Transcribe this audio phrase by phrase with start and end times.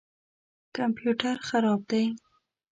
[0.75, 2.05] کمپیوټر خراب دی